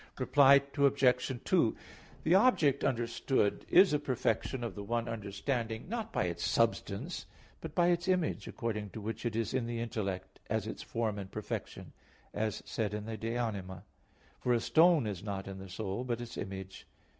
Reply 0.17 0.59
Obj. 0.75 1.41
2: 1.45 1.75
The 2.23 2.33
object 2.33 2.83
understood 2.83 3.67
is 3.69 3.93
a 3.93 3.99
perfection 3.99 4.63
of 4.63 4.73
the 4.73 4.81
one 4.83 5.07
understanding 5.07 5.87
not 5.87 6.11
by 6.11 6.23
its 6.23 6.43
substance, 6.43 7.27
but 7.59 7.75
by 7.75 7.89
its 7.89 8.07
image, 8.07 8.47
according 8.47 8.89
to 8.97 8.99
which 8.99 9.27
it 9.27 9.35
is 9.35 9.53
in 9.53 9.67
the 9.67 9.79
intellect, 9.79 10.39
as 10.49 10.65
its 10.65 10.81
form 10.81 11.19
and 11.19 11.29
perfection, 11.31 11.93
as 12.33 12.61
is 12.61 12.61
said 12.65 12.95
in 12.95 13.05
De 13.05 13.35
Anima 13.37 13.73
iii. 13.75 13.81
For 14.39 14.53
"a 14.53 14.59
stone 14.59 15.05
is 15.05 15.21
not 15.21 15.47
in 15.47 15.59
the 15.59 15.69
soul, 15.69 16.03
but 16.03 16.19
its 16.19 16.35
image." 16.35 16.87